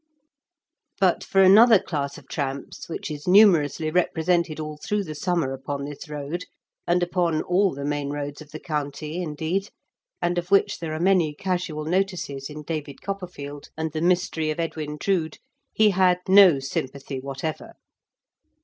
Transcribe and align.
But 0.99 1.23
for 1.23 1.43
another 1.43 1.77
class 1.77 2.17
of 2.17 2.27
tramps, 2.27 2.89
which 2.89 3.11
is 3.11 3.27
numerously 3.27 3.91
represented 3.91 4.59
all 4.59 4.77
through 4.83 5.03
the 5.03 5.13
summer 5.13 5.53
upon 5.53 5.85
this 5.85 6.09
road, 6.09 6.45
and 6.87 7.03
upon 7.03 7.43
all 7.43 7.75
the 7.75 7.85
main 7.85 8.09
roads 8.09 8.41
of 8.41 8.49
the 8.49 8.59
county, 8.59 9.21
indeed, 9.21 9.69
and 10.19 10.39
of 10.39 10.49
which 10.49 10.79
there 10.79 10.95
are 10.95 10.99
many 10.99 11.35
casual 11.35 11.85
notices 11.85 12.49
in 12.49 12.63
David 12.63 13.03
Copperfield 13.03 13.69
and 13.77 13.91
I^e 13.91 14.01
Mystery 14.01 14.49
of 14.49 14.59
Edwin 14.59 14.97
Drood'y 14.97 15.37
he 15.71 15.91
had 15.91 16.17
no 16.27 16.57
sympathy 16.57 17.19
whatever. 17.19 17.73